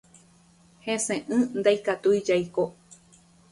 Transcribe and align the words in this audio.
Heseʼỹ 0.85 1.23
ndikatúi 1.59 2.17
jaiko. 2.27 2.63